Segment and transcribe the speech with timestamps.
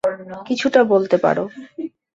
[0.47, 1.43] কিছুটা বলতে পারো।